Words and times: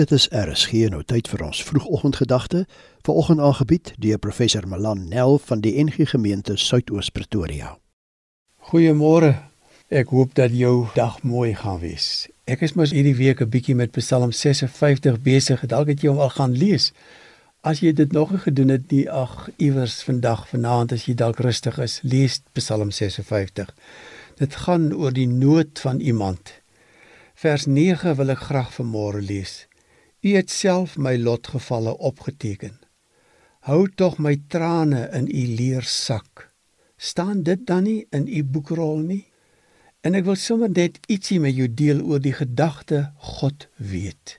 Dit 0.00 0.10
is 0.16 0.30
RSG 0.32 0.86
nou 0.88 1.02
tyd 1.04 1.26
vir 1.28 1.42
ons 1.44 1.58
vroegoggendgedagte, 1.68 2.62
vanoggend 3.04 3.42
aangebied 3.44 3.90
deur 4.00 4.18
professor 4.18 4.64
Malan 4.68 5.02
Nel 5.10 5.36
van 5.44 5.60
die 5.60 5.74
NG 5.84 6.06
Gemeente 6.08 6.56
Suidoos 6.56 7.10
Pretoria. 7.12 7.74
Goeiemôre. 8.70 9.34
Ek 9.92 10.14
hoop 10.16 10.32
dat 10.40 10.56
jou 10.56 10.86
dag 10.96 11.20
mooi 11.20 11.52
gaan 11.52 11.82
wees. 11.84 12.30
Ek 12.48 12.64
is 12.64 12.72
mos 12.80 12.96
hierdie 12.96 13.18
week 13.18 13.44
'n 13.44 13.52
bietjie 13.52 13.76
met 13.76 13.92
Psalm 13.92 14.32
56 14.32 15.20
besig. 15.20 15.66
Dalk 15.66 15.92
het 15.92 16.00
jy 16.00 16.08
hom 16.08 16.24
al 16.24 16.32
gaan 16.32 16.56
lees. 16.56 16.92
As 17.60 17.80
jy 17.80 17.92
dit 17.92 18.12
nog 18.12 18.30
nie 18.30 18.40
gedoen 18.40 18.68
het 18.68 18.90
nie, 18.90 19.10
ag 19.10 19.50
iewers 19.58 20.02
vandag 20.02 20.48
vanaand 20.48 20.92
as 20.92 21.04
jy 21.04 21.14
dalk 21.14 21.38
rustig 21.38 21.78
is, 21.78 22.00
lees 22.02 22.40
Psalm 22.52 22.90
56. 22.90 23.68
Dit 24.38 24.54
gaan 24.54 24.94
oor 24.94 25.12
die 25.12 25.28
nood 25.28 25.78
van 25.78 26.00
iemand. 26.00 26.54
Vers 27.34 27.66
9 27.66 28.16
wil 28.16 28.30
ek 28.30 28.38
graag 28.48 28.72
vanmôre 28.72 29.20
lees. 29.20 29.66
U 30.20 30.34
het 30.36 30.50
self 30.50 30.98
my 31.00 31.16
lotgevalle 31.16 31.96
opgeteken. 31.96 32.74
Hou 33.64 33.86
tog 33.88 34.18
my 34.20 34.34
trane 34.52 35.06
in 35.16 35.28
u 35.28 35.44
leersak. 35.56 36.50
Staan 36.96 37.42
dit 37.42 37.66
dan 37.66 37.82
nie 37.88 38.06
in 38.10 38.26
u 38.28 38.44
boekrol 38.44 38.98
nie? 38.98 39.24
En 40.04 40.16
ek 40.16 40.26
wil 40.28 40.36
sommer 40.36 40.68
net 40.68 40.98
ietsie 41.08 41.40
met 41.40 41.56
jou 41.56 41.68
deel 41.72 42.02
oor 42.04 42.20
die 42.20 42.34
gedagte 42.36 43.06
God 43.16 43.68
weet. 43.76 44.36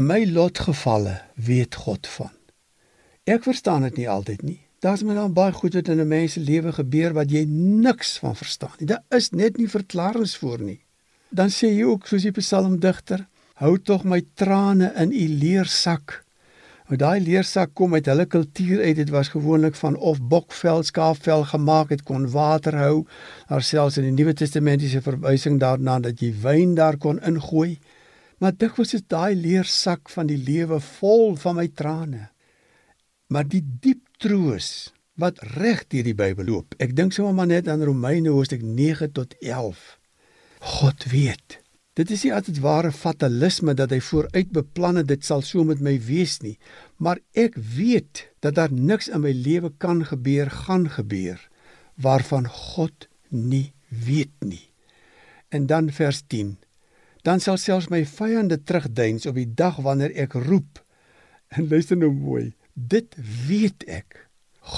My 0.00 0.24
lotgevalle 0.24 1.18
weet 1.36 1.76
God 1.84 2.08
van. 2.16 2.32
Ek 3.28 3.44
verstaan 3.44 3.84
dit 3.84 4.00
nie 4.00 4.08
altyd 4.08 4.44
nie. 4.48 4.60
Daar's 4.80 5.04
my 5.04 5.12
dan 5.14 5.36
baie 5.36 5.52
goed 5.52 5.76
wat 5.76 5.88
in 5.92 6.00
'n 6.00 6.08
mens 6.08 6.32
se 6.32 6.40
lewe 6.40 6.72
gebeur 6.72 7.12
wat 7.12 7.30
jy 7.30 7.44
niks 7.84 8.18
van 8.18 8.36
verstaan 8.36 8.76
nie. 8.78 8.86
Daar 8.86 9.04
is 9.08 9.30
net 9.30 9.56
nie 9.58 9.68
verklaringe 9.68 10.38
vir 10.40 10.58
nie. 10.58 10.80
Dan 11.28 11.48
sê 11.48 11.68
jy 11.68 11.84
ook 11.84 12.06
soos 12.06 12.22
die 12.22 12.32
psalmdigter, 12.32 13.28
Hou 13.60 13.74
tog 13.76 14.06
my 14.08 14.22
trane 14.40 14.86
in 14.96 15.10
u 15.12 15.24
leersak. 15.36 16.14
Nou 16.88 16.96
daai 16.96 17.20
leersak 17.20 17.74
kom 17.76 17.92
uit 17.92 18.06
hulle 18.08 18.24
kultuur 18.24 18.80
uit. 18.80 18.96
Dit 18.96 19.12
was 19.12 19.28
gewoonlik 19.34 19.76
van 19.76 19.98
of 20.00 20.22
bokvel, 20.32 20.80
skaapvel 20.88 21.44
gemaak 21.50 21.92
het 21.92 22.06
kon 22.08 22.24
water 22.32 22.78
hou. 22.80 23.04
Daar 23.52 23.60
selfs 23.60 24.00
in 24.00 24.08
die 24.08 24.14
Nuwe 24.16 24.32
Testamentiese 24.32 25.04
verwysing 25.04 25.60
daarna 25.60 25.98
dat 26.00 26.24
jy 26.24 26.32
wyn 26.40 26.74
daar 26.80 26.96
kon 26.96 27.20
ingooi. 27.20 27.76
Maar 28.40 28.56
dikwels 28.56 28.96
is 28.96 29.04
daai 29.04 29.36
leersak 29.36 30.08
van 30.08 30.32
die 30.32 30.40
lewe 30.40 30.80
vol 30.96 31.36
van 31.36 31.60
my 31.60 31.68
trane. 31.68 32.30
Maar 33.28 33.44
die 33.44 33.60
diep 33.60 34.06
troos 34.24 34.94
wat 35.20 35.36
reg 35.60 35.84
deur 35.92 36.08
die 36.08 36.16
Bybel 36.16 36.48
loop. 36.48 36.72
Ek 36.80 36.96
dink 36.96 37.12
sommer 37.12 37.36
maar 37.36 37.52
net 37.52 37.68
aan 37.68 37.84
Romeine 37.84 38.32
hoofstuk 38.32 38.64
9 38.64 39.12
tot 39.12 39.36
11. 39.44 39.98
God 40.80 41.12
weet 41.12 41.60
Dit 42.00 42.08
is 42.14 42.22
nie 42.24 42.30
altyd 42.32 42.62
ware 42.64 42.90
fatalisme 42.96 43.74
dat 43.76 43.90
hy 43.92 43.98
vooruit 44.00 44.52
beplan 44.56 44.96
het 45.02 45.08
dit 45.10 45.26
sal 45.26 45.42
so 45.44 45.66
met 45.68 45.82
my 45.84 45.98
wees 46.06 46.38
nie, 46.40 46.54
maar 46.96 47.20
ek 47.36 47.58
weet 47.76 48.22
dat 48.40 48.56
daar 48.56 48.72
niks 48.72 49.10
in 49.12 49.20
my 49.26 49.34
lewe 49.36 49.68
kan 49.84 50.00
gebeur 50.08 50.48
gaan 50.62 50.86
gebeur 50.94 51.42
waarvan 52.00 52.48
God 52.48 53.04
nie 53.28 53.74
weet 53.92 54.32
nie. 54.40 54.64
En 55.52 55.68
dan 55.68 55.92
vers 55.92 56.22
10. 56.32 56.56
Dan 57.26 57.44
sal 57.44 57.60
selfs 57.60 57.90
my 57.92 58.00
vyande 58.08 58.62
terugdeins 58.64 59.28
op 59.28 59.36
die 59.36 59.50
dag 59.52 59.82
wanneer 59.84 60.16
ek 60.24 60.38
roep. 60.48 60.80
En 61.52 61.68
luister 61.68 62.00
nou 62.00 62.12
mooi. 62.14 62.54
Dit 62.72 63.12
weet 63.44 63.84
ek. 63.84 64.24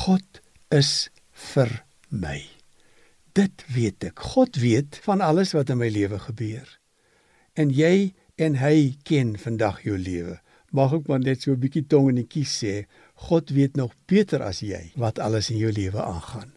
God 0.00 0.40
is 0.72 1.10
vir 1.52 1.82
my. 2.08 2.38
Dit 3.36 3.66
weet 3.68 4.08
ek. 4.08 4.28
God 4.32 4.56
weet 4.62 5.02
van 5.04 5.20
alles 5.20 5.52
wat 5.52 5.68
in 5.68 5.84
my 5.84 5.92
lewe 5.92 6.22
gebeur 6.30 6.79
en 7.60 7.72
jy 7.74 8.12
en 8.40 8.56
hy 8.60 8.96
ken 9.04 9.34
vandag 9.40 9.82
jou 9.84 9.98
lewe. 10.00 10.38
Mag 10.72 10.94
ek 10.96 11.08
maar 11.10 11.20
net 11.20 11.42
so 11.42 11.52
'n 11.52 11.60
bietjie 11.60 11.86
tong 11.92 12.08
in 12.08 12.20
die 12.22 12.30
kies 12.34 12.52
sê, 12.62 12.86
God 13.28 13.50
weet 13.50 13.76
nog 13.76 13.92
beter 14.06 14.42
as 14.42 14.62
jy 14.62 14.92
wat 14.96 15.18
alles 15.18 15.50
in 15.50 15.58
jou 15.58 15.72
lewe 15.72 16.00
aangaan. 16.00 16.52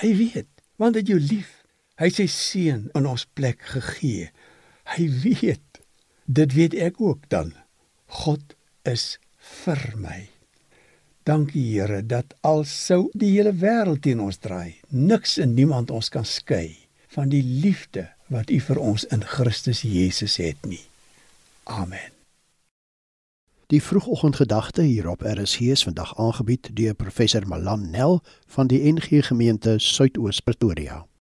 Hy 0.00 0.14
weet, 0.16 0.48
want 0.78 0.94
dit 0.94 1.08
jou 1.08 1.18
lief. 1.20 1.64
Hy 1.98 2.08
sê 2.12 2.26
seun 2.28 2.90
in 2.94 3.06
ons 3.06 3.26
plek 3.34 3.60
gegee. 3.60 4.30
Hy 4.96 5.08
weet. 5.24 5.80
Dit 6.26 6.52
weet 6.52 6.74
ek 6.74 7.00
ook 7.00 7.28
dan. 7.28 7.52
God 8.06 8.54
is 8.84 9.18
vir 9.64 9.94
my. 9.96 10.28
Dankie 11.26 11.64
Here 11.74 12.02
dat 12.06 12.34
al 12.40 12.64
sou 12.64 13.10
die 13.14 13.32
hele 13.34 13.52
wêreld 13.52 14.02
teen 14.02 14.20
ons 14.20 14.38
draai, 14.38 14.76
niks 14.90 15.38
en 15.42 15.54
niemand 15.54 15.90
ons 15.90 16.08
kan 16.08 16.24
skei 16.24 16.86
van 17.16 17.32
die 17.32 17.42
liefde 17.42 18.06
wat 18.26 18.50
U 18.50 18.60
vir 18.60 18.78
ons 18.78 19.04
in 19.04 19.24
Christus 19.24 19.80
Jesus 19.80 20.36
het 20.36 20.66
nie. 20.66 20.84
Amen. 21.64 22.12
Die 23.66 23.82
vroegoggendgedagte 23.82 24.82
hier 24.82 25.08
op 25.08 25.22
RSG 25.26 25.60
is 25.60 25.82
vandag 25.82 26.18
aangebied 26.18 26.70
deur 26.72 26.94
professor 26.94 27.46
Malan 27.46 27.90
Nel 27.90 28.22
van 28.46 28.66
die 28.66 28.92
NG 28.92 29.26
Gemeente 29.26 29.78
Suidoos 29.78 30.40
Pretoria. 30.40 31.06